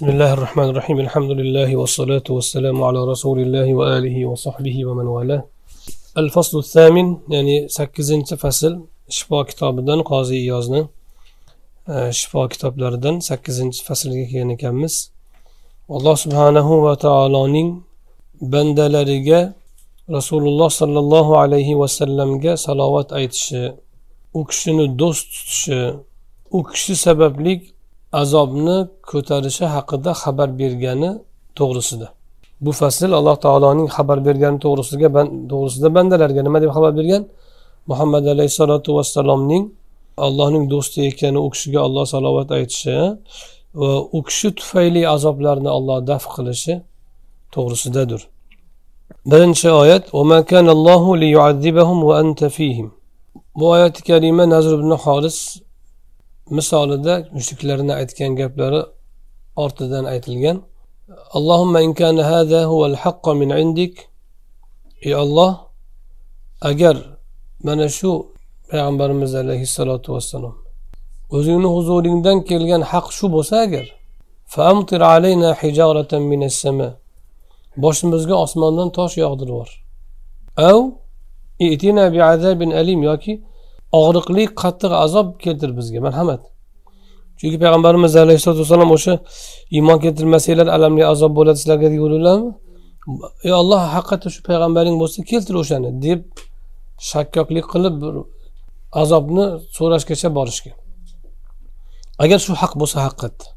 [0.00, 5.42] بسم الله الرحمن الرحيم الحمد لله والصلاة والسلام على رسول الله وآله وصحبه ومن والاه
[6.22, 8.72] الفصل الثامن يعني سكزنت فصل
[9.08, 10.82] شفا kitobidan qozi iyozni
[12.18, 14.94] shifo kitoblaridan sakkizinchi faslga kelgan ekanmiz
[15.96, 17.68] alloh subhanahu va taoloning
[18.52, 19.40] bandalariga
[20.16, 23.62] rasululloh sollallohu alayhi vasallamga salovat aytishi
[24.38, 25.80] u kishini do'st tutishi
[26.56, 27.54] u kishi sababli
[28.11, 28.77] azobni
[29.11, 31.11] ko'tarishi haqida xabar bergani
[31.59, 32.07] to'g'risida.
[32.65, 35.09] Bu fasl alloh taoloning xabar bergani to'g'risiga
[35.51, 37.23] to'g'risida bandalarga nima deb xabar bergan?
[37.89, 39.63] Muhammad alayhissalotu vassalomning
[40.25, 42.95] allohning do'sti ekani u kishiga olloh salovat aytishi
[43.79, 46.73] va u kishi tufayli azoblarni olloh daf qilishi
[47.53, 48.21] to'g'risidadir.
[49.31, 50.03] Birinchi oyat
[53.59, 55.37] bu oyati karima nazr ibn xolis
[56.57, 58.81] misolida mushriklarni aytgan gaplari
[59.63, 60.57] ortidan aytilgan.
[61.37, 63.93] Allohumma in kana hada huval haqqa min indik.
[65.05, 65.51] Ey olloh
[66.69, 66.95] agar
[67.63, 68.11] mana shu
[68.69, 70.55] payg'ambarimiz alayhissalotu vassalom
[71.35, 73.85] o'zingni huzuringdan kelgan haq shu bo'lsa agar
[74.53, 76.89] famtir alayna hijaratan minas sama
[77.83, 79.57] boshimizga osmondan tosh yog'dirib
[80.69, 80.79] av
[81.75, 83.33] itina bi'azabin alim yoki
[83.99, 86.41] og'riqli qattiq azob keltir bizga marhamat.
[87.39, 89.13] Chunki payg'ambarimiz alayhisalotu vassalom o'sha
[89.77, 92.49] iymon keltirmasanglar alamli azob bo'ladi sizlarga deyverdilarmi
[93.47, 96.21] ey olloh haqiqatda shu payg'ambaring bo'lsa keltir o'shani deb
[97.11, 98.13] shakkoklik qilib bir
[99.01, 99.45] azobni
[99.77, 100.75] so'rashgacha borishgan.
[102.23, 103.47] Agar shu haq bo'lsa haqiqatda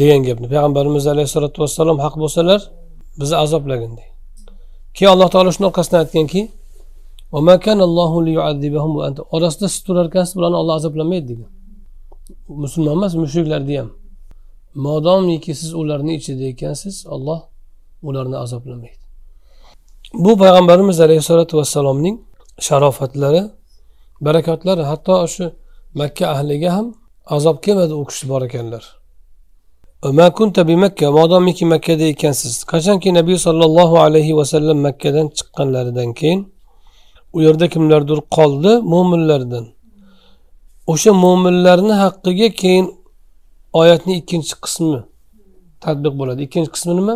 [0.00, 2.60] degan gapni payg'ambarimiz alayhissalotu vassalom haq bo'lsalar
[3.20, 4.12] bizni azoblagin deydi.
[4.96, 6.40] Keyin alloh taolo shuni orqasidan aytganki
[9.36, 11.50] orasida siz turar ekansiz bularni olloh azoblamaydi degan.
[12.48, 13.90] Musulmon emas mushriklarni ham
[14.74, 17.40] modomiki siz ularni ichida ekansiz olloh
[18.02, 19.02] ularni azoblamaydi.
[20.14, 22.16] Bu payg'ambarimiz alayhissalotu vassalomning
[22.66, 23.42] sharofatlari
[24.20, 25.44] barakotlari hatto shu
[25.94, 26.86] makka ahliga ham
[27.36, 28.84] azob kelmadi u kishi bor ekanlar.
[30.82, 32.64] Makka modomiki makkada ekansiz.
[32.72, 36.40] Qachonki nabiy sollallohu alayhi vasallam makkadan chiqqanlaridan keyin
[37.36, 38.72] u yerda kimlardir qoldi?
[38.92, 39.64] Mo'minlardan
[40.92, 42.86] o'sha mo'minlarni haqqiga keyin
[43.80, 44.98] oyatni ikkinchi qismi
[45.84, 46.40] tadbiq bo'ladi.
[46.46, 47.14] Ikkinchi qismi nima?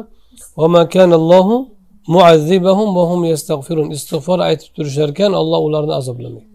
[3.97, 6.49] Istig'for aytib turishar ekan olloh ularni azoblamaydi.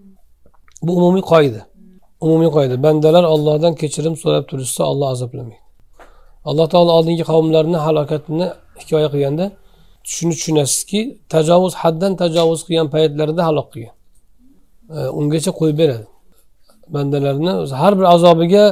[0.85, 1.61] Bu umumiy qoida.
[2.25, 2.75] Umumiy qoida.
[2.85, 5.61] Bandalar ollohdan kechirim so'rab turishsa olloh azoblamaydi.
[6.49, 8.47] Alloh taolo oldingi qavmlarni halokatini
[8.81, 9.45] hikoya qilganda
[10.03, 13.95] shuni tushunasizki tajovuz haddan tajovuz qilgan paytlarida halok qilgan.
[14.95, 16.05] E, ungacha qo'yib beradi.
[16.95, 17.51] Bandalarni
[17.81, 18.65] har bir azobiga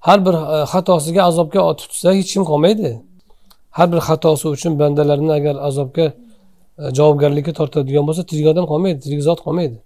[0.00, 2.90] har bir e, xatosiga azobga tutsa hech kim qolmaydi.
[3.70, 6.06] Har bir xatosi uchun bandalarni agar azobga
[6.78, 9.78] e, javobgarlikka tortadigan bo'lsa tirik odam qolmaydi tirik zot qolmaydi.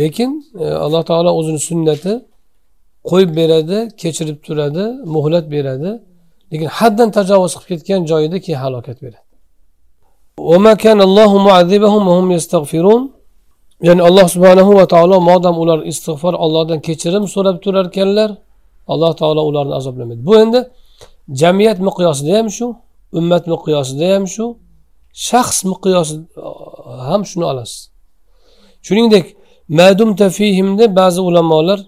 [0.00, 0.30] Lekin
[0.84, 2.12] alloh taolo o'zini sunnati
[3.10, 4.84] qo'yib beradi kechirib turadi
[5.14, 5.90] muhlat beradi.
[6.52, 9.23] Lekin haddan tajovuz qilib ketgan joyida keyin halokat beradi.
[13.82, 18.30] Ya'ni alloh subhanahu va taolo modam ular istig'for ollohdan kechirim so'rab turar ekanlar
[18.92, 20.60] alloh taolo ularni azoblamaydi bu endi
[21.40, 22.66] jamiyat miqyosida ham shu
[23.18, 24.44] ummat miqyosida ham shu
[25.28, 26.14] shaxs miqyosi
[27.08, 27.80] ham shuni olasiz
[28.86, 29.26] shuningdek
[29.78, 31.80] madum tafihimni ba'zi ulamolar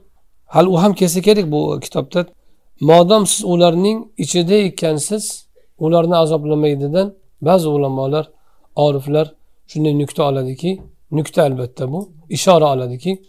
[0.54, 2.20] hali u ham kelsa kerak bu kitobda
[2.90, 5.24] modam siz ularning ichida ekansiz
[5.84, 7.06] ularni azoblamaydidan
[7.48, 8.24] ba'zi ulamolar
[8.76, 9.26] oriflar
[9.70, 10.70] shunday nuqta oladiki
[11.12, 13.22] nuqta albatta bu ishora oladiki.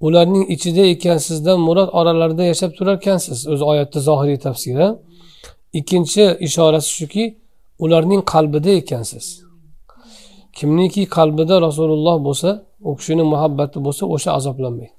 [0.00, 4.86] Ularning ichida ekansizdan murod oralarida yashab turarkansiz o'zi oyatda zohiriy tafsiri
[5.72, 7.24] ikkinchi ishorasi shuki
[7.78, 9.42] ularning qalbida ekansiz.
[10.52, 12.50] Kimniki qalbida rasululloh bo'lsa
[12.80, 14.98] u kishini muhabbati bo'lsa o'sha azoblanmaydi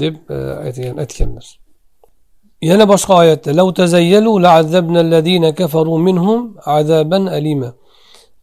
[0.00, 1.46] deb e, aytgan aytganlar.
[2.62, 3.50] Yana boshqa oyatda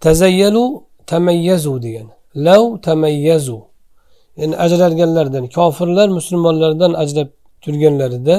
[0.03, 0.65] tazayyalu
[1.11, 2.07] tamayyazu degan.
[2.35, 3.59] Lav tamayyazu.
[4.39, 7.29] Ya'ni ajralganlardan kofirlar musulmonlardan ajrab
[7.63, 8.37] turganlarida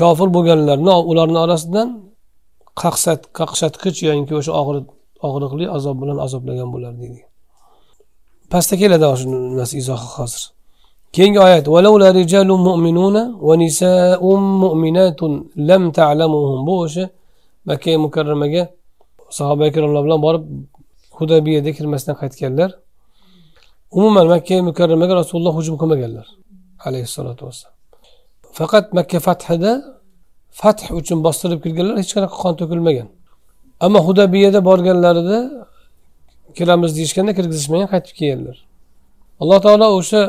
[0.00, 1.88] kofir bo'lganlarni ularni orasidan
[2.82, 4.52] qaqsat qaqshatqich yoki o'sha
[5.26, 7.28] og'riqli azob bilan azoblagan bo'lardi degan
[8.52, 9.26] pastda keladi shu
[9.58, 10.42] narsa izohi hozir.
[11.14, 11.66] Keyingi oyat
[12.68, 15.32] mu'minuna va nisaun mu'minatun
[15.68, 16.60] lam ta'lamuhum.
[16.66, 17.04] Bu o'sha
[17.68, 18.62] makka mukarramaga
[19.38, 20.44] sahoba ikromlar bilan borib
[21.18, 22.70] hudabiyada kirmasdan qaytganlar.
[23.98, 26.26] Umuman makka mukarramaga rasululloh hujum qilmaganlar
[26.86, 27.78] alayhissalotu vassalom.
[28.58, 29.72] Faqat makka fathida
[30.60, 33.08] fath uchun bostirib kirganlar hech qanaqa qon to'kilmagan.
[33.84, 35.38] Ammo hudabiyada borganlarida
[36.56, 38.56] kiramiz deyishganda kirgizishmagan qaytib kelganlar.
[39.42, 40.20] Alloh taolo o'sha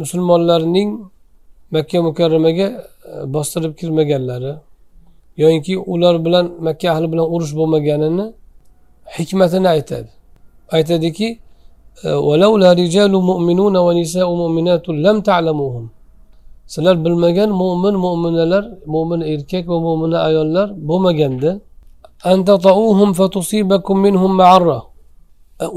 [0.00, 0.90] musulmonlarning
[1.74, 4.52] makka mukarramaga e, bostirib kirmaganlari
[5.42, 8.26] yoyinki ular bilan makka ahli bilan urush bo'lmaganini
[9.16, 10.10] hikmatini aytadi.
[10.76, 11.28] Aytadiki
[16.72, 18.64] sizlar bilmagan mo'min mo'minalar
[18.94, 21.50] mo'min erkak va mo'mina ayollar bo'lmaganda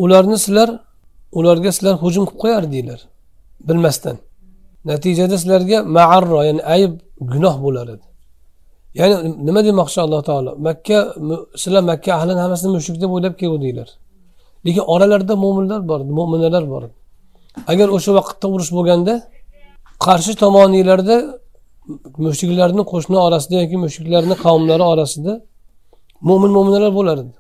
[0.03, 0.69] ularni sizlar
[1.39, 2.99] ularga sizlar hujum qilib qo'yardinglar
[3.67, 4.17] bilmasdan
[4.89, 6.91] natijada sizlarga maarro ya'ni ayb
[7.31, 8.05] gunoh bo'lar edi
[8.99, 9.15] ya'ni
[9.47, 10.97] nima demoqchi alloh taolo makka
[11.61, 13.89] sizlar makka ahlini hammasini mushrik deb o'ylab keluvdinglar
[14.65, 16.83] lekin oralarida mo'minlar bor mo'minalar bor.
[17.71, 19.13] Agar o'sha vaqtda urush bo'lganda
[20.05, 21.17] qarshi tomoninglarda
[22.25, 25.33] mushuklarni qo'shni orasida yoki mushuklarni qavmlari orasida
[26.29, 27.33] mo'min mo'minalar bo'lar edi.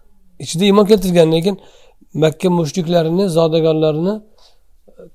[0.43, 1.55] Ichida iymon keltirgan lekin
[2.23, 4.13] makka mushriklarini zodagonlarini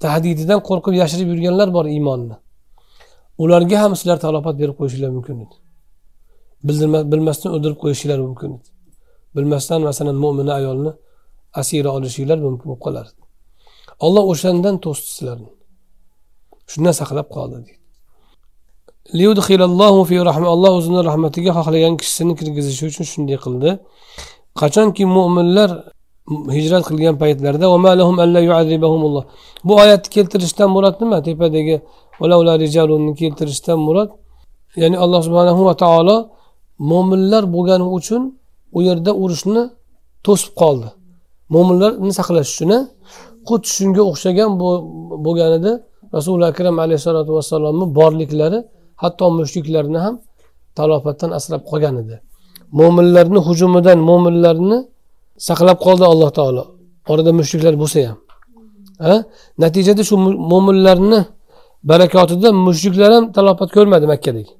[0.05, 2.37] tahdididan qo'rqib yashirib yurganlar bor iymonni.
[3.43, 5.57] Ularga ham sizlar talofat berib qo'yishinglar mumkin edi.
[7.13, 8.69] Bilmasdan o'ldirib qo'yishinglar mumkin edi.
[9.37, 10.93] Bilmasdan masalan mo'mina ayolni
[11.61, 13.21] asira olishinglar mumkin bo'lib qolardi.
[14.07, 15.51] Olloh o'shandan to'sdi sizlarni.
[16.73, 17.73] Shundan saqlab qoldi deydi.
[20.55, 23.71] Alloh o'zini rahmatiga xohlagan kishisini kirgizishi uchun shunday qildi.
[24.61, 25.71] Qachonki mo'minlar
[26.57, 27.67] hijrat qilgan paytlarda
[29.67, 31.19] bu oyatni keltirishdan murod nima?
[31.29, 31.77] Tepadagi
[33.21, 34.11] keltirishdan murod.
[34.83, 36.17] Ya'ni alloh subhanahu va taolo
[36.91, 38.23] mo'minlar bo'lgani uchun
[38.77, 39.63] u yerda urushni
[40.27, 40.89] to'sib qoldi.
[41.55, 42.73] Mo'minlarni saqlash uchun
[43.49, 44.51] xuddi shunga o'xshagan
[45.27, 45.73] bo'lganida
[46.17, 48.59] rasuli akram alayhissalotu vassalomni borliklari
[49.03, 50.15] hatto mushriklarni ham
[50.79, 52.17] talofatdan asrab qolgan edi.
[52.79, 54.79] Mo'minlarni hujumidan mo'minlarni
[55.49, 56.65] saqlab qoldi alloh taolo.
[57.13, 58.19] Orada mushriklar bo'lsa ham
[59.63, 60.17] natijada shu
[60.53, 61.21] mo'minlarni
[61.91, 64.53] barakotida mushriklar ham talofat ko'rmadi makkadagi.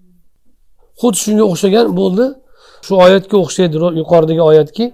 [1.01, 2.25] Xuddi shunga o'xshagan bo'ldi.
[2.87, 4.85] Shu oyatga o'xshaydi yuqoridagi oyatki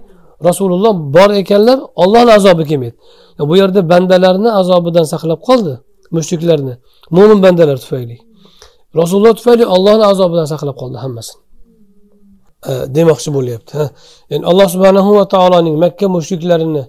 [0.43, 2.95] rasululloh bor ekanlar ollohni azobi kelmaydi.
[3.39, 5.73] Bu yerda bandalarni azobidan saqlab qoldi
[6.11, 6.73] mushriklarni.
[7.11, 8.17] Mo'min bandalar tufayli.
[8.95, 11.41] Rasululloh tufayli ollohni azobidan saqlab qoldi hammasini.
[12.69, 13.77] E, demoqchi bo'lyapti
[14.31, 16.83] ya'ni alloh subhanahu va taoloning makka mushriklarini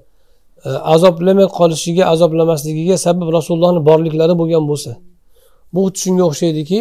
[0.67, 4.93] e, azoblamay qolishiga azoblamasligiga sabab rasulullohni borliklari bo'lgan bo'lsa
[5.73, 6.81] bu xuddi shunga o'xshaydiki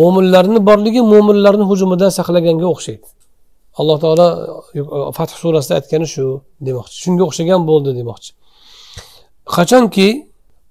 [0.00, 3.06] mo'minlarni borligi mo'minlarni hujumidan saqlaganga o'xshaydi.
[3.80, 4.26] Alloh taolo
[4.78, 4.80] e,
[5.16, 6.24] fath surasida aytgani shu
[6.66, 6.96] demoqchi.
[7.04, 8.30] Shunga o'xshagan bo'ldi demoqchi.
[9.54, 10.08] Qachonki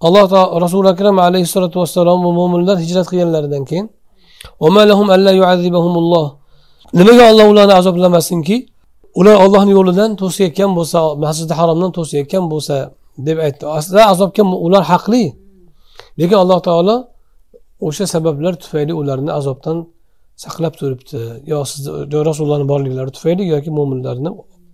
[0.07, 3.88] alloh taolo rasuli akram alayhissalotu vassalom va mo'minlar hijrat qilganlaridan keyin
[7.00, 8.57] nimaga olloh ularni azoblamasinki?
[9.19, 12.75] Ular ollohni yo'lidan to'sayotgan bo'lsa masjidi haromdan to'sayotgan bo'lsa
[13.27, 13.63] deb aytdi.
[13.77, 15.24] Aslida azobga ular haqli.
[16.19, 16.95] Lekin alloh taolo
[17.88, 19.77] o'sha sabablar tufayli ularni azobdan
[20.43, 21.19] saqlab turibdi.
[21.51, 24.29] Yo sizni rasulullohni borliklari tufayli yoki mo'minlarni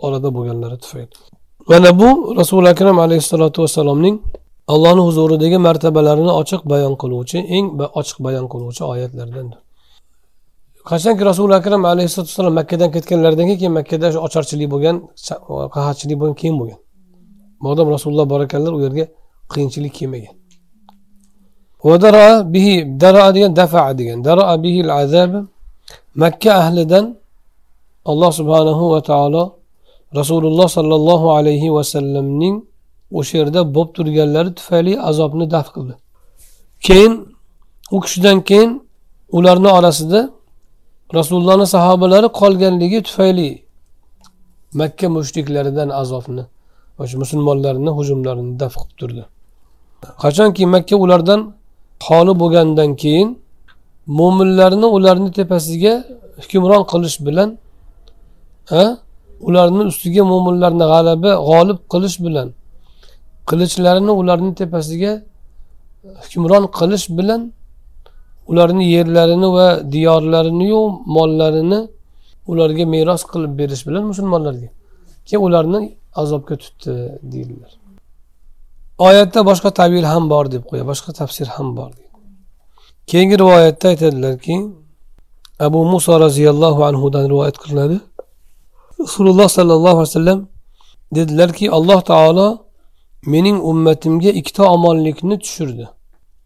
[0.05, 1.15] orada bo'lganlari tufayli.
[1.69, 2.09] Mana bu
[2.39, 4.15] rasuli akram alayhissalotu vassalomning
[4.73, 7.65] allohni huzuridagi martabalarini ochiq bayon qiluvchi eng
[7.99, 9.59] ochiq bayon qiluvchi oyatlardandir
[10.89, 14.95] qachonki rasuli akram alayhissalatu vassalom makkadan ketganlaridan keyin makkada shu ocharchilik bo'lgan
[15.75, 16.79] qahatchilik bo'lgan keyin bo'lgan.
[17.65, 19.05] Modam rasululloh bor ekanlar u yerga
[19.53, 20.35] qiyinchilik kelmagan.
[22.53, 25.31] Bihi daroa degan dafa degan daroa bihi azab
[26.21, 27.05] makka ahlidan
[28.11, 29.43] alloh subhanahu va taolo
[30.19, 32.55] rasululloh sollallohu alayhi vasallamning
[33.19, 35.93] o'sha yerda bo'lib turganlari tufayli azobni daf qildi.
[36.85, 37.13] Keyin
[37.95, 38.71] u kishidan keyin
[39.37, 40.19] ularni orasida
[41.17, 43.49] rasulullohni sahobalari qolganligi tufayli
[44.79, 46.43] makka mushriklaridan azobni
[47.23, 49.23] musulmonlarni hujumlarini daf qilib turdi.
[50.23, 51.41] Qachonki makka ulardan
[52.07, 53.29] xoli bo'lgandan keyin
[54.07, 55.93] mo'minlarni ularni tepasiga
[56.41, 57.49] hukmron qilish bilan
[59.47, 62.47] ularni ustiga mo'minlarni g'alaba g'olib qilish bilan
[63.49, 65.11] qilichlarini ularni tepasiga
[66.23, 67.41] hukmron qilish bilan
[68.51, 70.81] ularni yerlarini va diyorlariniyu
[71.15, 71.79] mollarini
[72.51, 74.69] ularga meros qilib berish bilan musulmonlarga
[75.27, 75.79] keyin ularni
[76.21, 76.93] azobga tutdi
[77.31, 77.71] deydilar.
[79.07, 81.91] Oyatda boshqa tavil ham bor deb qo'ya boshqa tafsir ham bor
[83.07, 84.55] keyingi rivoyatda aytadilarki
[85.59, 87.99] abu muso roziyallohu anhudan rivoyat qilinadi.
[88.99, 90.47] Rasululloh sollallohu alayhi vasallam
[91.15, 92.47] dedilarki alloh taolo
[93.25, 95.85] mening ummatimga ikkita omonlikni tushirdi.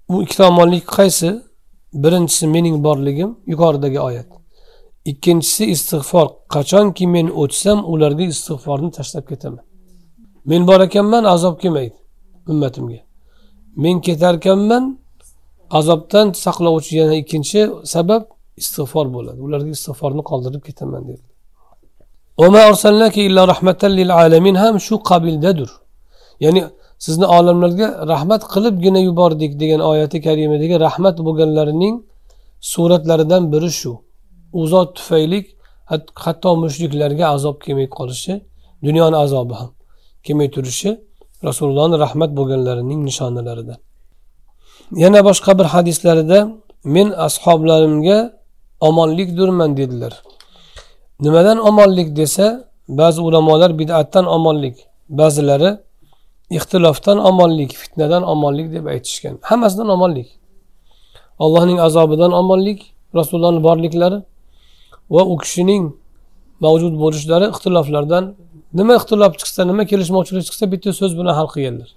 [0.09, 1.41] Bu ikkita omonlik qaysi?
[1.93, 4.29] Birinchisi mening borligim yuqoridagi oyat.
[5.05, 6.27] Ikkinchisi istig'for.
[6.53, 9.65] Qachonki men o'tsam ularga istig'forni tashlab ketaman.
[10.45, 11.97] Men bor ekanman azob kelmaydi
[12.47, 12.99] ummatimga.
[13.75, 14.83] Men ketar ekanman
[15.79, 17.59] azobdan saqlovchi yana ikkinchi
[17.93, 18.23] sabab
[18.61, 19.39] istig'for bo'ladi.
[19.47, 21.23] Ularga istig'forni qoldirib ketaman dedi.
[24.63, 25.69] Ham shu qabildadir.
[26.45, 26.61] Ya'ni
[27.05, 31.95] sizni olamlarga rahmat qilibgina yubordik degan oyati karimadagi rahmat bo'lganlarining
[32.71, 33.91] suratlaridan biri shu.
[34.59, 35.39] U zot tufayli
[36.23, 38.33] hatto mushriklarga azob kelmay qolishi
[38.85, 39.71] dunyoni azobi ham
[40.25, 40.89] kelmay turishi
[41.47, 43.79] rasulullohni rahmat bo'lganlarining nishonalaridan.
[44.95, 46.49] Yana boshqa bir hadislarida
[46.83, 48.33] men ashoblarimga
[48.79, 50.23] omonlikdirman dedilar.
[51.19, 54.75] Nimadan omonlik desa ba'zi ulamolar bidatdan omonlik
[55.09, 55.77] ba'zilari
[56.49, 59.39] ixtilofdan omonlik fitnadan omonlik deb aytishgan.
[59.41, 60.27] Hammasidan omonlik.
[61.39, 64.23] Allohning azobidan omonlik rasulullohni borliklari
[65.09, 65.93] va u kishining
[66.59, 68.35] mavjud bo'lishlari ixtiloflardan
[68.73, 71.89] nima ixtilof chiqsa nima kelishmovchilik chiqsa bitta so'z bilan hal qilganlar.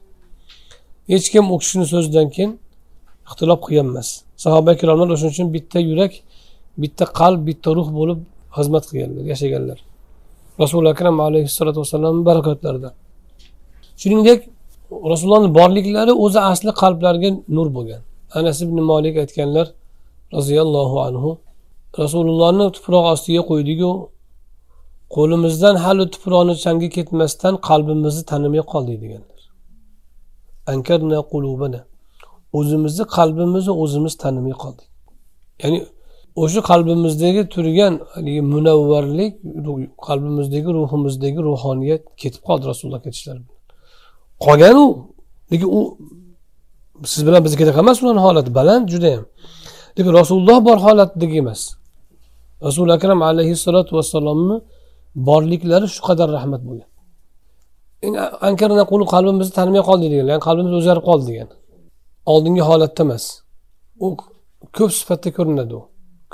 [1.12, 2.52] Hech kim u kishini so'zidan keyin
[3.28, 4.08] ixtilof qilgan emas
[4.44, 6.12] sahoba ikromlar o'shaning uchun bitta yurak
[6.82, 8.18] bitta qalb bitta ruh bo'lib
[8.56, 9.78] xizmat qilganlar yashaganlar.
[10.62, 12.94] Rasuli akram alayhissalotu vassalomni barakotlaridan
[14.00, 14.40] shuningdek
[15.12, 18.02] rasulullohni borliklari o'zi asli qalblarga nur bo'lgan.
[18.38, 19.66] Anas ibn molik aytganlar
[20.36, 21.30] roziyallohu anhu
[22.02, 23.90] rasulullohni tuproq ostiga qo'ydiku
[25.16, 29.40] qo'limizdan hali tuproqni changi ketmasdan qalbimizni tanimay qoldik deganlar.
[32.58, 34.88] O'zimizni qalbimizni o'zimiz tanimay qoldik.
[35.62, 35.78] Ya'ni
[36.42, 39.32] o'sha qalbimizdagi turgan haligi munavvarlik
[40.08, 43.60] qalbimizdagi ruhimizdagi ruhoniyat ketib qoldi rasululloh ketishlari bilan.
[44.44, 44.86] Qolgan u
[45.52, 45.80] lekin u
[47.12, 49.24] siz bilan bizniki emas ularni holati baland judayam.
[49.96, 51.60] Lekin rasululloh bor holatdagi emas.
[52.66, 54.56] Rasuli akram alayhissalotu vassalomni
[55.28, 56.88] borliklari shu qadar rahmat bo'lgan.
[59.14, 61.48] Qalbimizni tanimay qoldik degan ya'ni qalbimiz o'zgarib qoldi degan.
[62.26, 63.24] Oldingi holatda emas.
[64.04, 64.16] U
[64.76, 65.82] ko'p sifatda ko'rinadi u.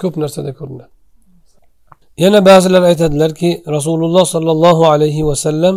[0.00, 0.92] Ko'p narsada ko'rinadi.
[2.24, 5.76] Yana ba'zilar aytadilarki rasululloh sollallohu alayhi vasallam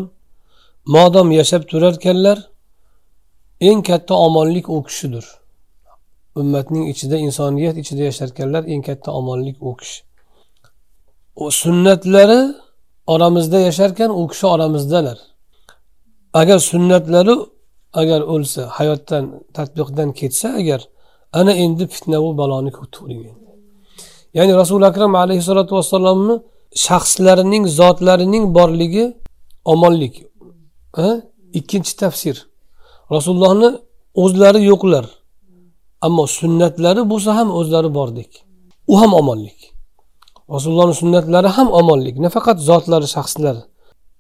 [0.96, 2.38] modom yashab turarkanlar
[3.70, 5.26] eng katta omonlik u kishidir.
[6.36, 10.00] Ummatning ichida insoniyat ichida yasharkanlar eng katta omonlik u kishi.
[11.36, 12.42] U sunnatlari
[13.14, 15.18] oramizda yasharkan u kishi oramizdalar.
[16.34, 17.36] Agar sunnatlari
[18.02, 19.24] agar o'lsa hayotdan
[19.58, 20.82] tadbiqdan ketsa agar
[21.40, 23.24] ana endi fitna bu baloni ko'taring
[24.38, 26.36] ya'ni rasuli akram alayhissalotu vassalomni
[26.86, 29.06] shaxslarining zotlarining borligi
[29.74, 30.16] omonlik
[31.60, 32.36] ikkinchi tafsir.
[33.16, 33.70] Rasulullohni
[34.24, 35.06] o'zlari yo'qlar
[36.06, 38.32] ammo sunnatlari bo'lsa ham o'zlari bordek.
[38.92, 39.60] U ham omonlik.
[40.56, 43.62] Rasulullohni sunnatlari ham omonlik nafaqat zotlari shaxslari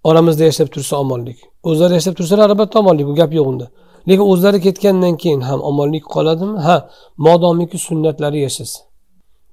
[0.04, 1.38] oramizda yashab tursa omonlik.
[1.70, 3.68] O'zlari yashab tursalar albatta omonlik bu gap yo'q unda.
[4.08, 6.58] Lekin o'zlari ketgandan keyin ham omonlik qoladimi?
[6.68, 6.76] Ha
[7.18, 8.80] modomiki sunnatlari yashasa.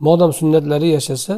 [0.07, 1.35] Modom sunnatlari yashasa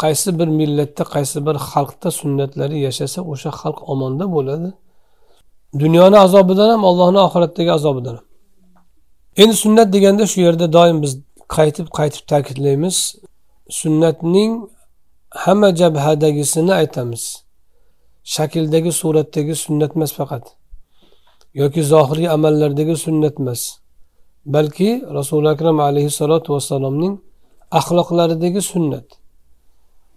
[0.00, 4.70] qaysi bir millatda qaysi bir xalqda sunnatlari yashasa o'sha xalq omonda bo'ladi.
[5.82, 8.26] Dunyoni azobidan ham allohni oxiratdagi azobidan ham.
[9.42, 11.12] Endi sunnat deganda shu yerda doim biz
[11.56, 12.96] qaytib qaytib ta'kidlaymiz.
[13.80, 14.52] Sunnatning
[15.44, 17.22] hamma jabhadagisini aytamiz.
[18.34, 20.44] Shakldagi suratdagi sunnat emas faqat
[21.60, 23.62] yoki zohiriy amallardagi sunnat emas
[24.54, 27.14] balki rasuli akram alayhissalotu vassalomning
[27.78, 29.06] axloqlaridagi sunnat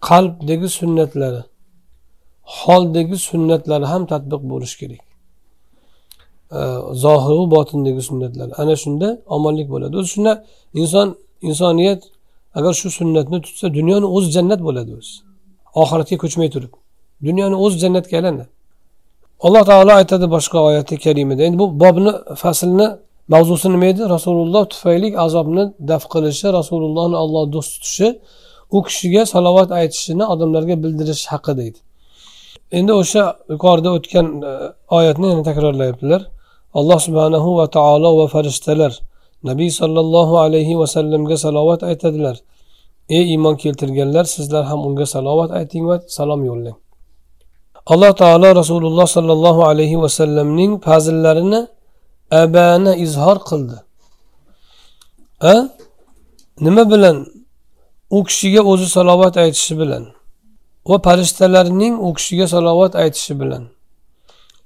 [0.10, 1.42] qalbdagi sunnatlari
[2.60, 5.04] holdagi sunnatlari ham tadbiq bo'lishi kerak.
[7.04, 8.50] Zohiru botindagi sunnatlar.
[8.62, 9.94] Ana shunda omonlik bo'ladi.
[10.00, 10.34] O'zi shunda
[10.82, 11.08] inson
[11.50, 12.02] insoniyat
[12.58, 15.14] agar shu sunnatni tutsa dunyoni o'zi jannat bo'ladi o'zi.
[15.82, 16.74] Oxiratga ko'chmay turib.
[17.28, 18.46] Dunyoni o'zi jannatga aylanadi
[19.46, 22.12] alloh taolo aytadi boshqa oyati karimada endi bu bobni
[22.44, 22.88] faslni
[23.34, 24.02] mavzusi nima edi?
[24.16, 28.10] Rasululloh tufayli azobni daf qilishi rasulullohni olloh do'st tutishi
[28.76, 31.80] u kishiga salovat aytishini odamlarga bildirish haqida edi
[32.78, 33.24] endi o'sha
[33.54, 34.52] yuqorida o'tgan e,
[34.98, 36.22] oyatni yana takrorlayaptilar.
[36.80, 38.94] Alloh subhanahu va taolo va farishtalar
[39.50, 42.36] nabiy sollallohu alayhi vasallamga salovat aytadilar.
[43.10, 46.78] Ey iymon keltirganlar sizlar ham unga salovat ayting va salom yo'llang.
[47.86, 51.68] Alloh taolo rasululloh sollallohu alayhi vasallamning fazillarini
[52.32, 53.78] abana izhor qildi.
[55.42, 55.70] A?
[56.62, 57.26] Nima bilan?
[58.10, 60.04] U kishiga o'zi salovat aytishi bilan
[60.90, 63.64] va farishtalarning u kishiga salovat aytishi bilan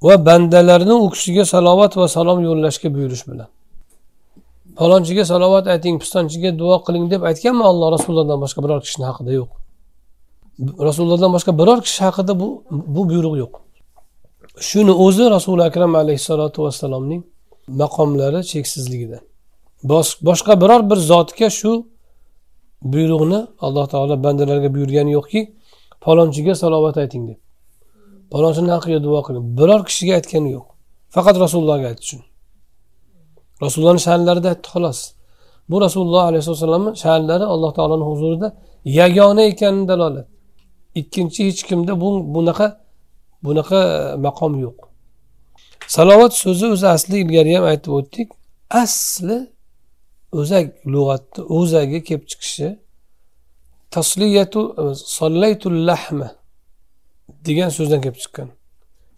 [0.01, 3.47] va bandalarni u kishiga salovat va salom yo'llashga buyurish bilan.
[4.79, 9.51] Falonchiga salovat ayting pistonchiga duo qiling deb aytganmi alloh rasulullohdan boshqa biror kishini haqida yo'q.
[10.59, 13.53] Rasulullohdan boshqa biror kishi haqida bu bu buyruq yo'q.
[14.69, 17.23] Shuni o'zi rasuli akram alayhissalotu vassalomning
[17.81, 19.19] maqomlari cheksizligida.
[20.27, 21.71] Boshqa biror bir zotga shu
[22.93, 25.41] buyruqni alloh taolo bandalarga buyurgani yo'qki
[26.05, 27.39] palonchiga salovat ayting deb.
[28.33, 29.45] Palonchini haqqiga duo qiling.
[29.59, 30.67] Biror kishiga aytgani yo'q.
[31.15, 32.25] Faqat rasulullohga aytdi shuni.
[33.63, 34.99] Rasulullohni sha'nlarida aytdi xolos.
[35.69, 38.47] Bu rasululloh alayhissalomni sha'nlari alloh taoloni huzurida
[38.99, 40.27] yagona ekanini dalolat.
[40.99, 42.67] Ikkinchi hech kimda bu bunaqa
[43.43, 43.79] bunaqa
[44.13, 44.79] e, maqom yo'q.
[45.95, 48.27] Salovat so'zi o'zi asli ilgari ham aytib o'tdik.
[48.83, 49.37] Asli
[50.39, 52.69] o'zak lug'atni o'zagi kelib chiqishi.
[53.95, 54.83] Tasliyatu e,
[55.17, 56.29] sollaytu lahma
[57.47, 58.47] degan so'zdan kelib chiqqan.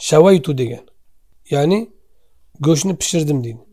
[0.07, 0.83] Shavaytu degan.
[1.53, 1.79] Ya'ni
[2.65, 3.67] go'shtni pishirdim deydi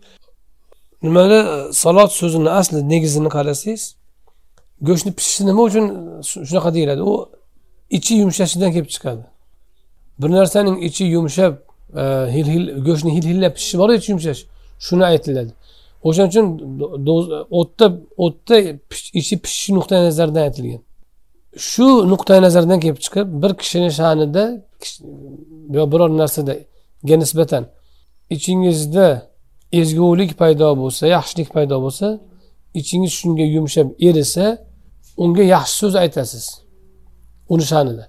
[1.05, 3.83] nimani e, salot so'zini asli negizini qarasangiz
[4.89, 5.87] go'shtni pishishi nima uchun
[6.49, 7.03] shunaqa deyiladi?
[7.03, 7.15] U
[7.97, 9.23] ichi yumshashidan kelib chiqadi.
[10.21, 11.55] Bir narsaning ichi yumshab
[12.01, 12.03] e,
[12.35, 14.41] hil hil go'shtni hil hillab pishishi bor ichi yumshash.
[14.87, 15.53] Shuni aytiladi.
[16.09, 16.47] O'shaning uchun
[17.61, 17.87] o'tda
[18.25, 18.57] o'tda
[19.21, 20.83] ichi pishishi nuqtai nazaridan aytilgan.
[21.71, 24.45] Shu nuqtai nazardan kelib chiqib bir kishini sha'nida
[25.77, 27.65] yo biror narsadaga nisbatan
[28.35, 29.07] ichingizda
[29.81, 32.07] ezgulik paydo bo'lsa yaxshilik paydo bo'lsa
[32.81, 34.47] ichingiz shunga yumshab erisa
[35.23, 36.64] unga yaxshi so'z aytasiz.
[37.53, 38.05] Uni sha'nida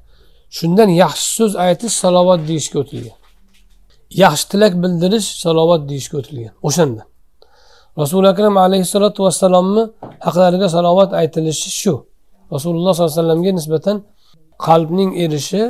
[0.58, 3.18] shundan yaxshi so'z aytish salovat deyishga o'tilgan.
[4.24, 6.54] Yaxshi tilak bildirish salovat deyishga o'tilgan.
[6.68, 7.04] O'shanda.
[8.01, 9.84] Rasuli akram alayhissalotu vassalomni
[10.27, 11.94] haqlariga salovat aytilishi shu.
[12.54, 13.98] Rasululloh sollallohu alayhi vasallamga nisbatan
[14.68, 15.63] qalbning erishi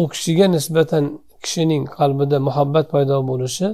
[0.00, 1.04] u kishiga nisbatan
[1.44, 3.68] kishining qalbida muhabbat paydo bo'lishi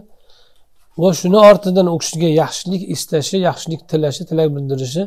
[1.02, 5.02] va shuni ortidan u kishiga yaxshilik istashi yaxshilik tilashi tilak bildirishi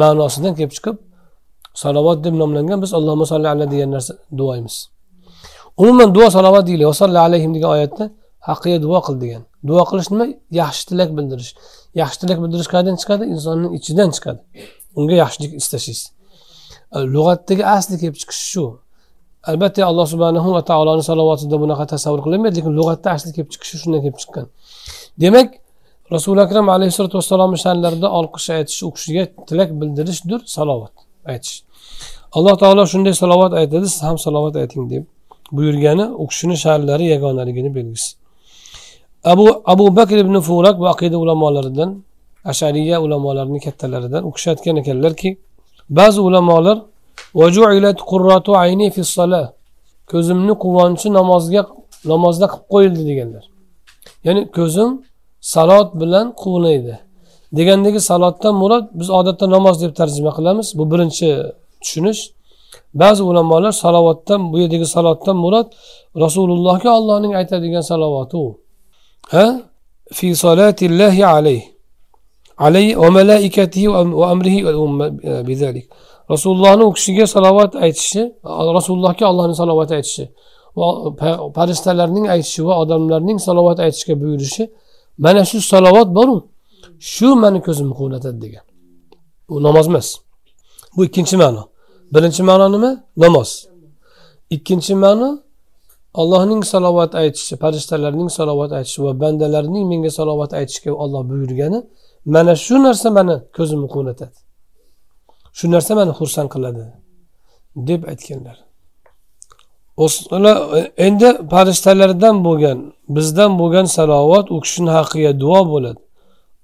[0.00, 0.96] ma'nosidan kelib chiqib
[1.82, 4.76] salovat deb nomlangan biz allohimma solli ala degan narsa duoymiz
[5.80, 8.04] umuman duo salovat deyiladi vasalli alayhim degan oyatda
[8.48, 9.42] haqqiga duo qil degan.
[9.68, 10.26] Duo qilish nima?
[10.60, 11.52] Yaxshi tilak bildirish.
[12.00, 13.24] Yaxshi tilak bildirish qayerdan chiqadi?
[13.34, 14.40] Insonni ichidan chiqadi.
[14.98, 16.02] Unga yaxshilik istashingiz
[17.14, 18.64] lug'atdagi asli kelib chiqishi shu.
[19.50, 24.00] Albatta alloh subhanahu va taoloni salovatida bunaqa tasavvur qilinmaydi lekin lug'atda asli kelib chiqishi shundan
[24.04, 24.46] kelib chiqqan.
[25.22, 25.48] Demak
[26.14, 30.94] rasuli akram alayhissalotu vassalomni sha'nlarida olqish aytish u kishiga tilak bildirishdir salovat.
[31.32, 31.56] Aytish.
[32.36, 35.04] Alloh taolo shunday salovat aytadi siz ham salovat ayting deb
[35.56, 38.10] buyurgani u kishini sha'nlari yagonaligini belgisi.
[39.24, 41.90] Abu abu bakr ibn furak bu aqida ulamolaridan
[42.44, 45.28] ashariya ulamolarining kattalaridan u kishi aytgan ekanlarki
[45.98, 46.78] ba'zi ulamolar
[50.12, 51.62] ko'zimni quvonchi namozga
[52.12, 53.44] namozda qilib qo'yildi deganlar.
[54.26, 54.90] Ya'ni ko'zim
[55.54, 56.94] salot bilan quvnaydi.
[57.58, 60.66] Degandagi salotdan murod biz odatda namoz deb tarjima qilamiz.
[60.78, 61.28] Bu birinchi
[61.82, 62.22] tushunish.
[62.94, 65.68] Ba'zi ulamolar salovatdan bu yerdagi salotdan murod
[66.24, 68.58] rasulullohga ollohning aytadigan salovati u.
[69.34, 69.46] Ha?
[70.12, 71.62] Fi solatillahi alayh.
[72.58, 74.60] Alayhi va malaikatihi va amrihi
[75.30, 75.86] e, bizalik.
[76.30, 78.22] Rasulullohni u kishiga salovat aytishi
[78.78, 80.24] rasulullohga allohni salovati aytishi
[80.76, 80.88] va
[81.56, 84.64] farishtalarning aytishi va odamlarning salovat aytishga buyurishi
[85.18, 86.36] mana shu salovat boru.
[87.12, 88.64] Shu mani ko'zimni quvnatadi degan.
[89.48, 90.08] Bu namoz emas.
[90.96, 91.62] Bu ikkinchi ma'no.
[92.14, 92.90] Birinchi ma'no nima?
[93.24, 93.50] Namoz.
[94.56, 95.28] Ikkinchi ma'no
[96.20, 101.78] allohning salovat aytishi farishtalarning salovat aytishi va bandalarning menga salovat aytishga olloh buyurgani
[102.34, 104.36] mana shu narsa mani ko'zimni quvnatadi
[105.58, 106.84] shu narsa mani xursand qiladi
[107.88, 108.56] deb aytganlar.
[111.06, 112.78] Endi farishtalardan bo'lgan
[113.16, 116.00] bizdan bo'lgan salovat u kishini haqqiga duo bo'ladi.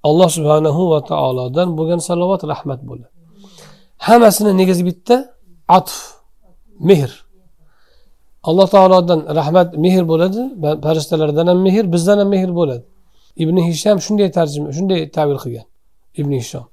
[0.08, 3.08] Alloh subhanahu va taolodan bo'lgan salovat rahmat bo'ladi
[4.06, 5.16] hammasini negizi bitta
[5.78, 5.96] atf
[6.88, 7.10] mehr.
[8.48, 10.40] Alloh taolodan rahmat mehr bo'ladi.
[10.86, 12.84] Farishtalardan ham mehr bizdan ham mehr bo'ladi.
[13.42, 15.66] Ibn hisham shunday tarjima shunday tavil qilgan
[16.20, 16.66] ibn hishom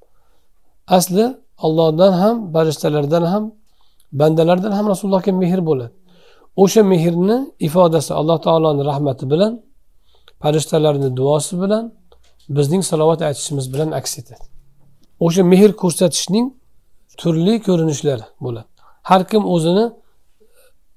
[0.98, 1.26] asli
[1.66, 3.44] allohdan ham farishtalardan ham
[4.20, 5.94] bandalardan ham rasulullohga mehr bo'ladi.
[6.64, 7.38] O'sha mehrni
[7.68, 9.54] ifodasi alloh taoloni rahmati bilan
[10.44, 11.84] farishtalarni duosi bilan
[12.58, 14.46] bizning salovat aytishimiz bilan aks etadi.
[15.26, 16.48] O'sha mehr ko'rsatishning
[17.22, 18.70] turli ko'rinishlari bo'ladi.
[19.10, 19.86] Har kim o'zini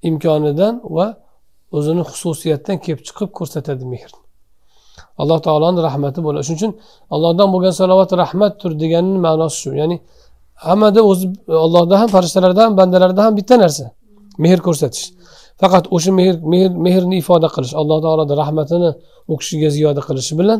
[0.09, 1.07] imkonidan va
[1.77, 4.19] o'zini xususiyatidan kelib chiqib ko'rsatadi mehrni.
[5.21, 6.43] Alloh taoloni rahmati bo'ladi.
[6.47, 6.73] Shuning uchun
[7.15, 9.69] allohdan bo'lgan salovat rahmatdir deganini ma'nosi shu.
[9.81, 9.97] Ya'ni
[10.67, 11.25] hammada o'zi
[11.65, 13.85] allohda ham farishtalarda ham bandalarda ham bitta narsa.
[14.43, 15.05] Mehr ko'rsatish.
[15.61, 18.89] Faqat o'sha mehr mehr mehrni ifoda qilish alloh taoloni rahmatini
[19.31, 20.59] u kishiga ziyoda qilishi bilan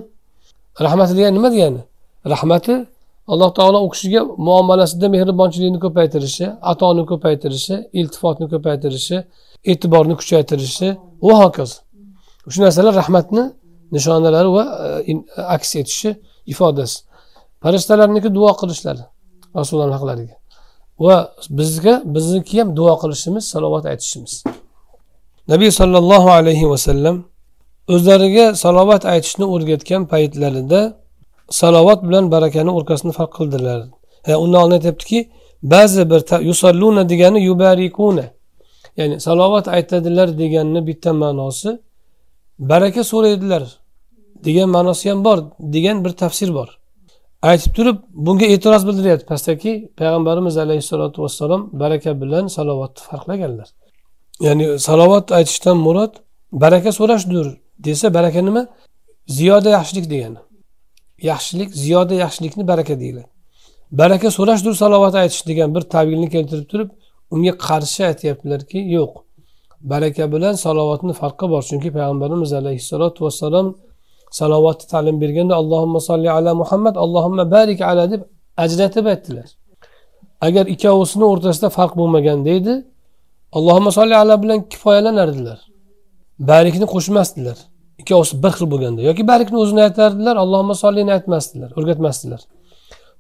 [0.80, 1.82] rahmati degani nima degani?
[2.26, 2.86] Rahmati
[3.28, 9.18] alloh taolo u kishiga muomalasida mehribonchilikni ko'paytirishi atoni ko'paytirishi iltifotni ko'paytirishi
[9.72, 10.88] e'tiborni kuchaytirishi
[11.28, 11.78] va hokazo.
[12.52, 13.44] Shu narsalar rahmatni
[13.94, 14.64] nishonalari va
[15.08, 16.10] e, e, aks etishi
[16.52, 16.98] ifodasi.
[17.64, 19.04] Farishtalarniki duo qilishlari
[19.60, 20.36] rasululloh haqlariga
[21.06, 21.16] va
[21.60, 24.34] bizga bizniki ham duo qilishimiz salovat aytishimiz.
[25.52, 27.16] Nabiy sollallohu alayhi vasallam
[27.88, 30.82] o'zlariga salovat aytishni o'rgatgan paytlarida
[31.50, 33.80] salovat bilan barakani o'rkasini farq qildilar.
[34.44, 35.20] Undan oldin aytyaptiki
[35.64, 38.26] ba'zi bir yusalluna degani yubarikuna.
[38.98, 41.80] Ya'ni salovat aytadilar deganni bitta ma'nosi
[42.60, 43.64] baraka so'raydilar
[44.46, 46.70] degan ma'nosi ham bor degan bir tafsir bor.
[47.42, 53.68] Aytib turib bunga e'tiroz bildiryapti pastdagi payg'ambarimiz alayhissalotu vassalom baraka bilan salovatni farqlaganlar.
[54.48, 56.14] Ya'ni salovat aytishdan murod
[56.52, 57.48] baraka so'rashdir
[57.86, 58.68] desa baraka nima?
[59.28, 60.42] Ziyoda yaxshilik degani.
[61.30, 63.30] Yaxshilik ziyoda yaxshilikni baraka deyiladi.
[63.92, 66.90] Baraka so'rashdir salovat aytish degan bir tavilni keltirib turib
[67.34, 69.12] unga qarshi aytyaptilarki yo'q.
[69.92, 73.68] Baraka bilan salovatni farqi bor chunki payg'ambarimiz alayhissalotu vassalom
[74.40, 78.22] salovatni ta'lim berganda allohimma solli ala muhammad allohimma barik ala deb
[78.64, 79.50] ajratib aytdilar.
[80.48, 82.74] Agar ikkovisini o'rtasida farq bo'lmaganda edi
[83.58, 85.60] allohimma solli ala bilan kifoyalanardilar.
[86.52, 87.58] Barikni qo'shmasdilar.
[88.04, 92.42] Ikkovsi bir xil bo'lganda yoki barikni o'zini aytardilar allohimma sollini aytmasdilar o'rgatmasdilar.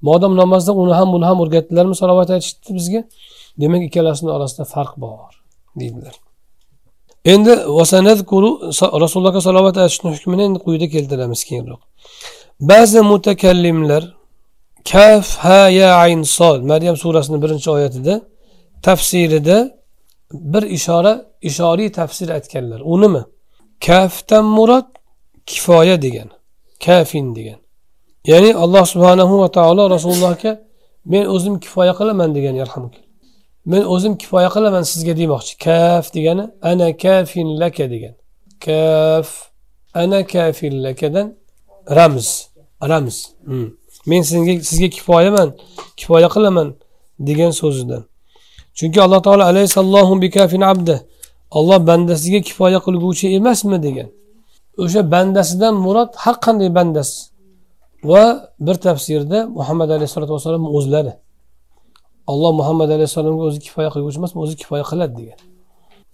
[0.09, 3.01] Modam namozda uni ham buni ham o'rgatdilarmi salovat aytishdi bizga?
[3.61, 5.31] Demak ikkalasini orasida farq bor
[5.79, 6.15] deydilar.
[7.33, 7.53] Endi
[9.03, 11.81] rasulullohga salovat aytishni hukmini endi quyida keltiramiz keyinroq.
[12.59, 14.03] Ba'zi mutakallimlar
[14.91, 18.21] kaf ha ya ayn sol maryam surasini birinchi oyatida
[18.87, 19.57] tafsirida
[20.33, 22.81] bir ishora ishoriy tafsir aytganlar.
[22.83, 23.25] U nima?
[23.79, 24.85] Kafdan murod
[25.45, 26.29] kifoya degan
[26.85, 27.59] kafin degan.
[28.27, 30.61] Ya'ni alloh subhanahu va taolo rasulullohga
[31.05, 32.55] men o'zim kifoya qilaman degan
[33.65, 35.53] men o'zim kifoya qilaman sizga demoqchi.
[35.65, 38.15] Kaf degani ana kafin laka degan.
[38.65, 39.29] Kaf
[39.93, 41.27] ana kafin lakadan
[41.97, 42.27] ramz
[42.89, 43.15] ramz.
[43.45, 43.69] Hmm.
[44.09, 45.49] men sizga sizga kifoyaman
[45.97, 46.67] kifoya qilaman
[47.27, 48.03] degan so'zidan.
[48.77, 50.95] Chunki alloh taolo alayhisallohu bikafin abdi
[51.57, 54.09] olloh bandasiga kifoya qilguvchi emasmi degan.
[54.83, 57.17] O'sha bandasidan murod har qanday bandasi
[58.09, 58.23] va
[58.65, 61.13] bir tafsirda muhammad alayhissalotu vassalom o'zlari.
[62.31, 65.39] Olloh muhammad alayhissalomga o'zi kifoya qilguvchi emasmi o'zi kifoya qiladi degan.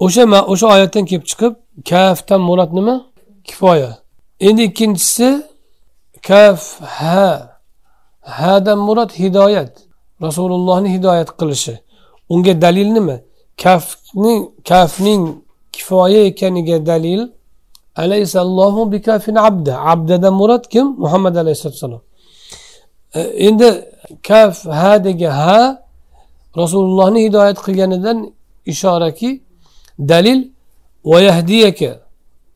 [0.05, 0.23] O'sha
[0.53, 1.53] o'sha oyatdan kelib chiqib
[1.89, 2.95] kafdan murod nima?
[3.47, 3.91] Kifoya.
[4.47, 5.29] Endi ikkinchisi
[6.27, 6.61] kaf
[6.97, 7.25] ha.
[8.39, 9.73] Hadan murod hidoyat.
[10.25, 11.73] Rasulullohni hidoyat qilishi.
[12.33, 13.15] Unga dalil nima?
[13.63, 15.23] Kafning kafning
[15.71, 17.21] kifoya ekaniga dalil
[17.95, 19.81] alayhisallohu bikafin abda.
[19.91, 20.85] Abdadan murod kim?
[21.03, 22.01] Muhammad alayhissalatu vassalom
[23.15, 23.85] e, endi
[24.27, 25.83] kaf hadagi ha
[26.57, 28.17] rasulullohni hidoyat qilganidan
[28.65, 29.43] ishoraki
[29.99, 30.39] dalil
[31.05, 31.91] vayahdiyaka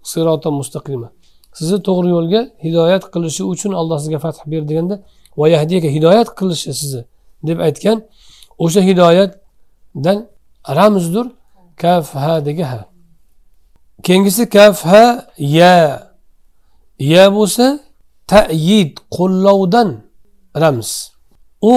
[0.03, 1.09] sirota mustaqima.
[1.53, 4.95] Sizni to'g'ri yo'lga hidoyat qilishi uchun alloh sizga fath berdi deganda
[5.41, 7.03] vayahdiyaka hidoyat qilishi sizni
[7.47, 7.97] deb aytgan
[8.63, 10.17] o'sha hidoyatdan
[10.69, 11.27] ramzdir
[11.77, 12.85] kaf ha degi ha.
[14.03, 16.09] Keyingisi kaf ha ya.
[16.99, 17.79] Ya bo'lsa
[18.27, 19.89] tayid qo'llovdan
[20.61, 21.11] ramz.
[21.61, 21.73] U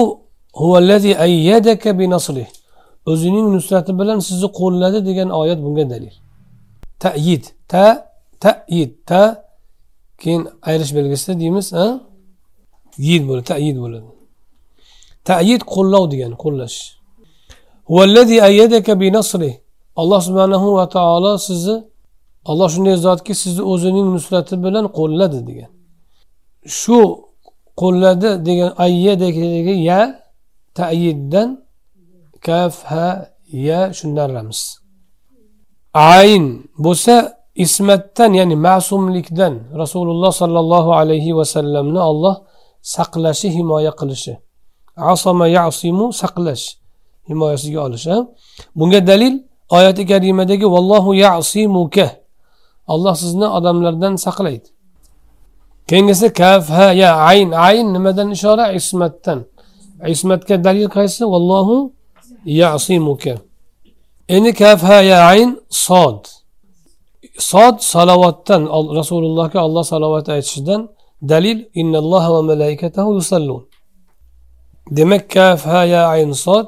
[3.05, 6.15] o'zining nusrati bilan sizni qo'lladi degan oyat bunga dalil.
[7.03, 7.85] Tayid ta
[8.43, 9.23] tayid ta.
[10.21, 11.67] Keyin ayrish belgisi deymiz
[12.97, 14.09] yid bo'ladi tayid bo'ladi.
[15.29, 16.96] Tayid qo'llov degani qo'llash.
[20.01, 21.77] Alloh subhanahu va taolo sizni
[22.49, 25.71] alloh shunday zotki sizni o'zining nusrati bilan qo'lladi degan.
[26.79, 26.99] Shu
[27.81, 30.01] qo'lladi degan ayyadagi ya
[30.79, 31.49] tayiddan
[32.45, 33.07] kaf ha
[33.67, 34.61] ya shundan ramiz
[35.93, 36.45] ayn
[36.85, 37.15] bo'lsa
[37.65, 42.35] ismatdan ya'ni ma'sumlikdan rasululloh sollallohu alayhi vasallamni olloh
[42.95, 44.33] saqlashi himoya qilishi.
[45.13, 46.65] Asoma yasimu saqlash.
[47.27, 48.07] Himoyasiga olish
[48.75, 49.33] bunga dalil
[49.69, 52.07] oyati karimadagi vallohu yasimuka
[52.87, 54.67] olloh sizni odamlardan saqlaydi.
[55.87, 57.51] Keyingisi kaf ha ya ayn.
[57.51, 58.71] Ayn nimadan ishora?
[58.79, 59.39] Ismatdan.
[60.07, 61.23] Ismatga dalil qaysi?
[61.33, 61.91] Vallohu
[62.45, 63.35] yasimuka
[64.35, 66.21] endi kaf ha ya ayn sod.
[67.51, 68.61] Sod salovatdan
[68.99, 70.81] rasulullohga olloh salovat aytishidan
[71.21, 73.63] dalil innalloha va malaikatahu yusallun
[74.95, 76.67] demak kaf ha ya ayn sod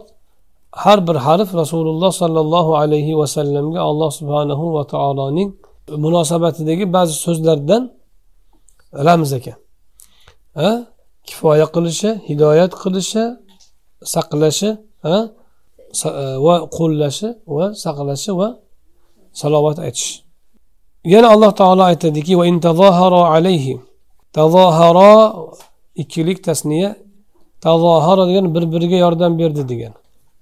[0.83, 5.49] har bir harf rasululloh sollallohu alayhi vasallamga alloh subhanahu va taoloning
[6.03, 7.83] munosabatidagi ba'zi so'zlardan
[9.07, 9.57] ramz ekan.
[11.27, 13.23] Kifoya qilishi hidoyat qilishi
[14.13, 14.69] saqlashi
[15.05, 15.15] ha,
[16.05, 16.09] e,
[16.45, 18.47] va qo'llashi va saqlashi va
[19.41, 20.09] salovat aytish.
[21.13, 23.73] Yana alloh taolo aytadiki va intazoharo alayhi.
[24.37, 25.11] Tazoharo
[26.01, 26.89] ikkilik tasniya.
[27.65, 29.93] Tazoharo degan bir biriga yordam berdi degan.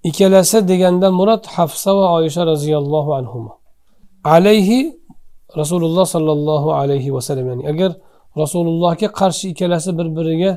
[0.09, 3.39] Ikkalasi deganda murod hafsa va oysha roziyallohu anhu
[4.35, 4.79] alayhi
[5.59, 7.91] rasululloh sollallohu alayhi vasallam ya'ni agar
[8.41, 10.51] rasulullohga qarshi ikkalasi bir biriga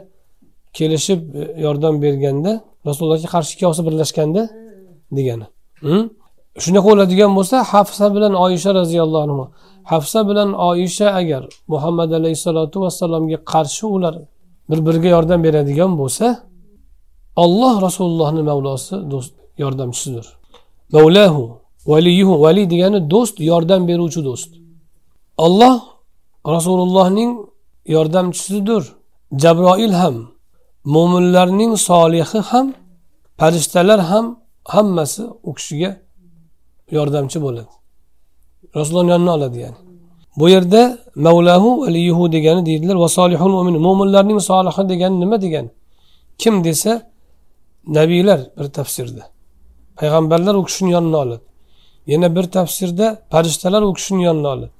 [0.77, 2.53] kelishib e, yordam berganda
[2.89, 4.43] rasulullohga qarshi ikkovsi birlashganda
[5.17, 5.47] degani.
[6.65, 9.45] Shunaqa bo'ladigan bo'lsa hafsa bilan oyisha roziyallohu anhu
[9.93, 14.15] hafsa bilan oyisha agar muhammad alayhissalotu vassalomga qarshi ular
[14.71, 16.27] bir biriga yordam beradigan bo'lsa
[17.45, 20.27] olloh rasulullohni mavlosi do'st yordamchisidir.
[20.93, 21.43] Mavlahu
[21.87, 24.51] valiyuhu vali degani do'st yordam beruvchi do'st.
[25.45, 25.77] Olloh
[26.55, 27.31] rasulullohning
[27.95, 28.83] yordamchisidir.
[29.43, 30.17] Jabroil ham
[30.95, 32.67] mo'minlarning solihi ham
[33.39, 34.27] farishtalar ham
[34.75, 35.91] hammasi u kishiga
[36.97, 37.73] yordamchi bo'ladi.
[38.77, 39.79] Rasulullohni yonina oladi ya'ni.
[40.39, 45.71] Bu yerda mavlahu valiyuhu degani deydilar va solihul mo'min mo'minlarning solihi degani nima degani?
[46.39, 46.93] Kim desa
[47.87, 49.23] nabiylar bir tafsirda.
[50.01, 51.43] Payg'ambarlar u kishini yonina oladi.
[52.07, 54.71] Yana bir tafsirda farishtalar u kishini yonina oladi.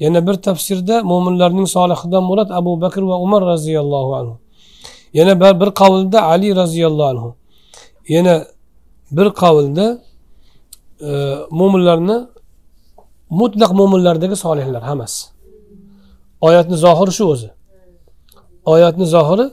[0.00, 4.34] Yana bir tafsirda mo'minlarning solihidan murod abu bakr va umar roziyallohu anhu.
[5.18, 7.30] Yana bir, qavlda ali roziyallohu anhu.
[8.08, 8.34] Yana
[9.16, 9.86] bir qavlda
[11.00, 11.10] e,
[11.58, 12.16] mo'minlarni
[13.40, 15.22] mutlaq mo'minlardagi solihlar hammasi.
[16.46, 17.50] Oyatni zohiri shu o'zi.
[18.72, 19.46] Oyatni zohiri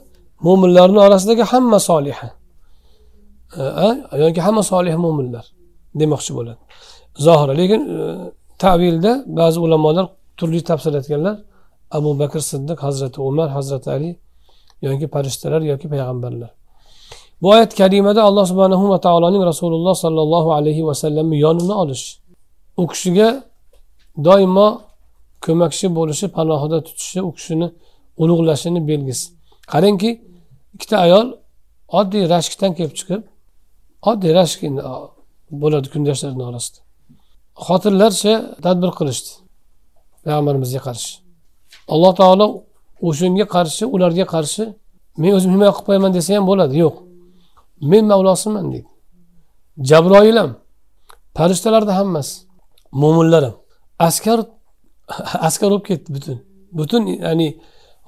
[0.48, 2.28] mo'minlarni orasidagi hamma solihi.
[4.24, 5.46] Yoki hamma solih mo'minlar
[5.96, 6.62] demoqchi bo'ladi.
[7.26, 8.00] Zohiri lekin e,
[8.64, 10.06] tavilda ba'zi ulamolar
[10.38, 11.36] turli tafsir aytganlar
[11.98, 14.12] abu bakr siddiq hazrati umar hazrati ali
[14.88, 16.52] yoki farishtalar yoki payg'ambarlar.
[17.42, 22.06] Bu oyat kalimada alloh subhanahu va taoloning rasululloh sollallohu alayhi vasallamni yonini olish.
[22.82, 23.44] U kishiga
[24.28, 24.68] doimo
[25.46, 27.68] ko'makchi bo'lishi panohida tutishi u kishini
[28.22, 29.28] ulug'lashini belgisi
[29.74, 30.12] qarangki
[30.76, 31.28] ikkita ayol
[32.00, 33.22] oddiy rashkdan kelib chiqib
[34.10, 34.60] oddiy rashk
[35.62, 36.80] bo'ladi kundoshlarni orasida.
[37.66, 38.34] Xotinlarcha
[38.66, 39.32] tadbir qilishdi.
[40.24, 41.12] Payg'ambarimizga qarshi.
[41.94, 42.48] Alloh taolo
[43.08, 44.64] o'shanga qarshi ularga qarshi
[45.22, 46.74] men o'zim himoya qilib qo'yaman desa ham bo'ladi.
[46.84, 46.96] Yo'q.
[47.92, 48.90] Men mavlosiman deydi.
[49.90, 50.52] Jabroil ham
[51.38, 52.34] farishtalarni hammasi
[53.02, 53.56] mo'minlar ham.
[54.08, 54.40] Askar
[55.48, 56.38] askar bo'lib ketdi butun.
[56.80, 57.48] Butun ya'ni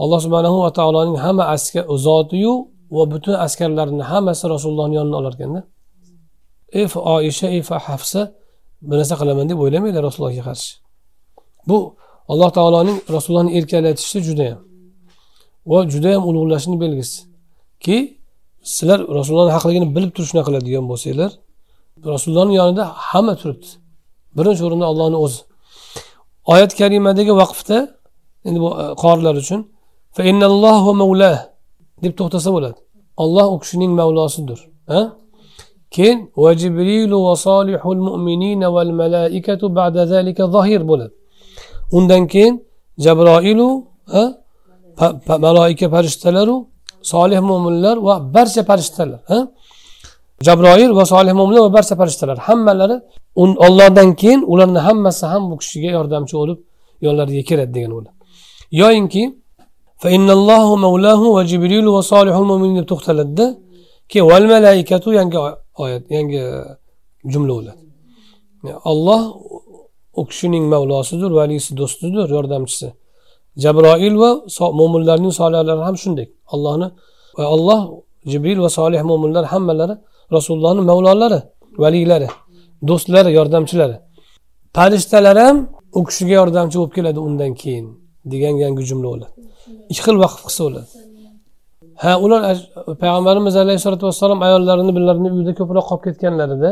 [0.01, 2.53] alloh subhanahu va taoloning hamma askar zotiyu
[2.95, 5.61] va butun askarlarini hammasi rasulullohni yonina olar ekanda
[6.77, 8.21] ey oisha ey hafsa
[8.87, 10.71] bir narsa qilaman deb o'ylamanglar rasulullohga qarshi.
[11.69, 11.77] Bu
[12.31, 14.59] alloh taoloning rasulullohni erkalatishi judayam
[15.71, 17.19] va judayam ulug'lashini belgisi.
[17.83, 17.97] Ki
[18.73, 21.31] sizlar rasulullohni haqligini bilib turib shunaqa qiladigan bo'lsanglar
[22.13, 23.69] rasulullohni yonida hamma turibdi.
[24.37, 25.39] Birinchi o'rinda ollohni o'zi.
[26.53, 27.77] Oyat karimadagi vaqfda
[28.47, 29.59] endi bu e, qorilar uchun
[30.15, 31.37] "Fa innallohu mavlah"
[32.03, 32.79] deb to'xtasa bo'ladi.
[33.23, 34.59] Olloh u kishining mavlosidir
[34.91, 35.01] ha?
[35.95, 41.13] Keyin va jibrilu va solihul mu'minina val malaikatu ba'da zalika zohir bo'ladi.
[41.97, 42.53] Undan keyin
[43.05, 43.69] jabroilu
[45.45, 46.55] maloika farishtalaru
[47.01, 49.19] solih mo'minlar va barcha farishtalar
[50.47, 52.97] jabroil va solih mo'minlar va barcha farishtalar hammalari
[53.35, 56.59] ollohdan keyin ularni hammasi ham bu kishiga yordamchi bo'lib
[57.05, 58.11] yonlariga keladi degan bo'ladi
[58.81, 59.23] yoyinki
[60.17, 63.45] innallohu mavlahu va jibrilu va solihul mo'minin deb to'xtaladida
[64.09, 65.37] keyin val malaikatu yangi
[65.83, 66.41] oyat yangi
[67.33, 67.83] jumla bo'ladi
[68.91, 69.21] olloh
[70.19, 72.87] u kishining mavlosidir valisi do'stidir yordamchisi.
[73.63, 74.29] Jabroil va
[74.79, 76.27] mo'minlarning solihlari ham shunday.
[76.53, 76.87] Allohni
[77.37, 77.79] va alloh
[78.31, 79.95] jibril va solih mo'minlar hammalari
[80.35, 81.39] rasulullohni mavlolari
[81.83, 82.29] valiylari
[82.89, 83.95] do'stlari yordamchilari.
[84.75, 85.57] Farishtalar ham
[85.97, 87.85] u kishiga yordamchi bo'lib keladi undan keyin
[88.31, 89.33] degan yangi jumla bo'ladi
[89.91, 90.87] ikki xil vaqf qilsa bo'ladi
[92.01, 92.41] ha ular
[93.01, 96.71] payg'ambarimiz alayhissalotu vassalom ayollarini birlarini uyida ko'proq qolib ketganlarida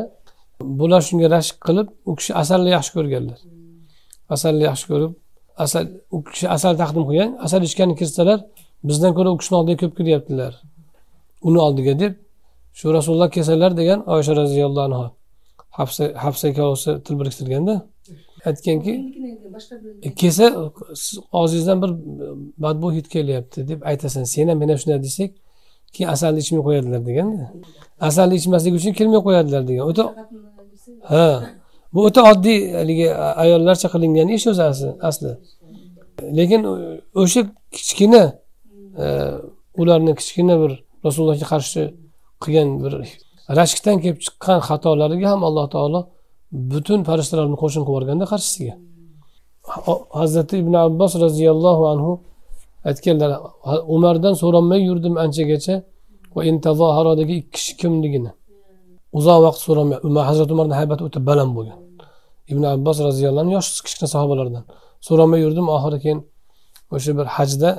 [0.79, 3.39] bular shunga rashk qilib u kishi asalni yaxshi ko'rganlar.
[4.35, 5.11] Asalni yaxshi ko'rib
[5.65, 5.83] asal
[6.15, 8.39] u kishi asal taqdim qilgan asal ichgani kirsalar
[8.89, 10.53] bizdan ko'ra u kishini oldiga ko'p kiryaptilar.
[11.47, 12.13] Uni oldiga deb
[12.77, 15.05] shu rasululloh kelsalar degan oysha roziyallohu anhu
[15.79, 17.75] hafsa hafsa ikkovsi til biriktirganda
[18.49, 18.93] aytganki
[20.01, 20.45] "E, kelsa
[21.03, 21.91] siz og'zingizdan bir
[22.63, 24.23] badbu hid kelyapti deb aytasan.
[24.23, 25.31] Sen ham men ham shunday desak
[25.93, 27.45] keyin asalni ichmay qo'yadilar deganda
[28.09, 29.83] asalni ichmaslik uchun kelmay qo'yadilar degan.
[29.91, 30.03] O'ta
[31.11, 31.25] ha
[31.93, 33.07] bu o'ta oddiy haligi
[33.43, 34.63] ayollarcha qilingan ish o'zi
[35.09, 35.31] asli.
[36.37, 36.61] Lekin
[37.21, 37.41] o'sha
[37.75, 38.23] kichkina
[39.03, 39.05] e,
[39.81, 40.71] ularni kichkina bir
[41.05, 41.81] rasulullohga qarshi
[42.43, 42.93] qilgan bir
[43.59, 46.01] rashkdan kelib chiqqan xatolariga ham alloh taolo
[46.71, 48.73] butun farishtalarni qo'shin qilib yuborganda qarshisiga.
[50.21, 52.11] Hazrati ibn abbos roziyallohu anhu
[52.89, 53.31] aytganlar
[53.95, 55.75] umardan so'ramay yurdim anchagacha
[56.35, 58.31] va intazoharodagi ikki kishi kimligini.
[59.17, 61.79] Uzoq vaqt so'ramay umar hazrati umarni haybati o'ta baland bo'lgan.
[62.51, 64.63] Ibn abbos roziyallohu anhu yosh kichkina sahobalardan.
[65.07, 66.19] So'ramay yurdim oxiri keyin
[66.95, 67.69] o'sha bir hajda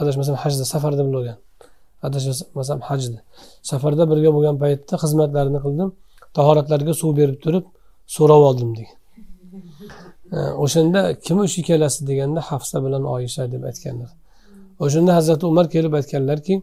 [0.00, 1.36] adashmasam hajda safarda bo'lgan
[2.06, 3.18] adashmasam hajda
[3.70, 5.88] safarda birga bo'lgan paytda xizmatlarini qildim
[6.36, 7.64] tahoratlarga suv berib turib
[8.14, 8.96] so'rab oldim degan.
[10.64, 14.10] O'shanda kim o'sha ikkalasi deganda hafsa bilan oyisha deb aytganlar.
[14.84, 16.54] O'shanda hazrati umar kelib aytganlarki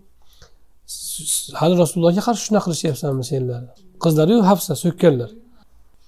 [1.61, 3.61] hali rasulullohga qarshi shunaqa qilishyapsanmi senlar?
[4.03, 5.29] Qizlariyu hafsa so'kkanlar.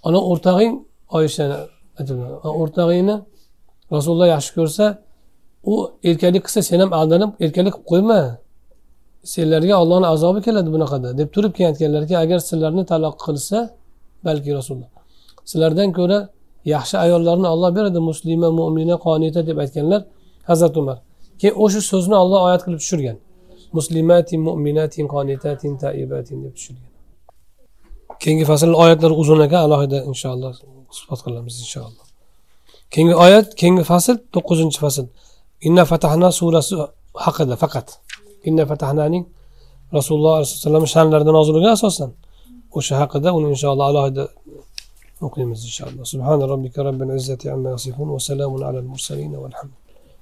[0.08, 0.74] Ana o'rtog'ing
[1.18, 1.56] oyishani
[2.62, 3.16] o'rtog'ingni
[3.96, 4.86] rasululloh yaxshi ko'rsa
[5.72, 5.74] u
[6.10, 8.22] erkalik qilsa sen ham aldanib erkalik qilib qo'yma.
[9.34, 13.58] Senlarga ollohni azobi keladi bunaqada deb turib keyin aytganlarki agar sizlarni taloq qilsa
[14.28, 14.95] balki rasululloh
[15.50, 16.20] sizlardan ko'ra
[16.74, 20.02] yaxshi ayollarni olloh beradi muslima mo'mina qonita deb aytganlar
[20.50, 20.98] hazrati umar.
[21.40, 23.18] Keyin o'sha so'zni olloh oyat qilib tushirgan.
[23.78, 26.90] Muslimatin mu'minatin qonitatin taibatin deb tushirgan.
[28.22, 30.54] Keyingi fasl oyatlar uzun ekan alohida inshaalloh
[30.98, 32.06] suhbat qilamiz inshaalloh.
[32.94, 35.06] Keyingi oyat keyingi fasl to'qqizinchi fasl.
[35.68, 36.74] Inna fatahna surasi
[37.26, 37.88] haqida faqat.
[38.50, 39.24] Inna fatahnaning
[39.98, 42.10] rasululloh alayhi vasallam sha'nlarida nozil bo'lgan asosan.
[42.78, 44.24] O'sha haqida uni inshaalloh alohida
[45.24, 46.04] نقيم إن شاء الله.
[46.04, 49.72] سبحان ربك رب العزة عما يصفون وسلام على المرسلين والحمد